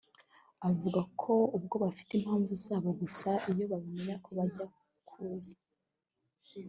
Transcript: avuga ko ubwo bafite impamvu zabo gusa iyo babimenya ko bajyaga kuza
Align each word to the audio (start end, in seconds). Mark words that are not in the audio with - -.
avuga 0.69 0.99
ko 1.21 1.33
ubwo 1.57 1.75
bafite 1.83 2.11
impamvu 2.15 2.51
zabo 2.63 2.89
gusa 3.01 3.29
iyo 3.51 3.63
babimenya 3.71 4.15
ko 4.23 4.29
bajyaga 4.37 4.65
kuza 5.09 5.55